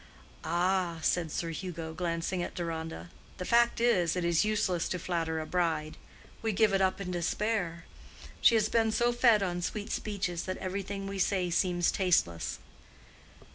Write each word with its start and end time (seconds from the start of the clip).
"Ah!" 0.43 0.97
said 1.03 1.31
Sir 1.31 1.51
Hugo, 1.51 1.93
glancing 1.93 2.41
at 2.41 2.55
Deronda, 2.55 3.11
"the 3.37 3.45
fact 3.45 3.79
is, 3.79 4.15
it 4.15 4.25
is 4.25 4.43
useless 4.43 4.89
to 4.89 4.97
flatter 4.97 5.39
a 5.39 5.45
bride. 5.45 5.95
We 6.41 6.53
give 6.53 6.73
it 6.73 6.81
up 6.81 6.99
in 6.99 7.11
despair. 7.11 7.85
She 8.41 8.55
has 8.55 8.67
been 8.67 8.91
so 8.91 9.11
fed 9.13 9.43
on 9.43 9.61
sweet 9.61 9.91
speeches 9.91 10.45
that 10.45 10.57
every 10.57 10.81
thing 10.81 11.05
we 11.05 11.19
say 11.19 11.51
seems 11.51 11.91
tasteless." 11.91 12.57